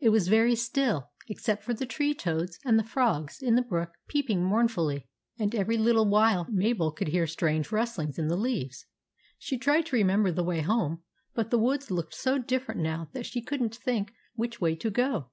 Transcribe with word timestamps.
It 0.00 0.08
was 0.08 0.28
very 0.28 0.54
still 0.54 1.10
except 1.28 1.62
for 1.62 1.74
the 1.74 1.84
tree 1.84 2.14
toads 2.14 2.58
and 2.64 2.78
the 2.78 2.82
frogs 2.82 3.42
in 3.42 3.54
the 3.54 3.60
brook 3.60 3.96
peeping 4.06 4.42
mournfully, 4.42 5.10
and 5.38 5.54
every 5.54 5.76
little 5.76 6.06
while 6.08 6.46
Mabel 6.50 6.90
could 6.90 7.08
hear 7.08 7.26
strange 7.26 7.70
rust 7.70 7.98
lings 7.98 8.18
in 8.18 8.28
the 8.28 8.36
leaves. 8.38 8.86
She 9.38 9.58
tried 9.58 9.84
to 9.84 9.96
remember 9.96 10.32
the 10.32 10.42
way 10.42 10.62
home, 10.62 11.02
but 11.34 11.50
the 11.50 11.58
woods 11.58 11.90
looked 11.90 12.14
so 12.14 12.38
different 12.38 12.80
now 12.80 13.10
that 13.12 13.26
she 13.26 13.42
could 13.42 13.62
n't 13.62 13.74
think 13.76 14.14
which 14.36 14.58
way 14.58 14.74
to 14.76 14.88
go. 14.88 15.28